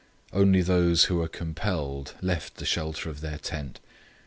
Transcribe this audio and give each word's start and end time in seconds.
Only 0.33 0.63
those 0.63 1.03
who 1.03 1.17
were 1.17 1.27
compelled 1.27 2.15
left 2.23 2.55
the 2.55 2.65
shelter 2.65 3.07
of 3.07 3.21
their 3.21 3.37
tent. 3.37 3.79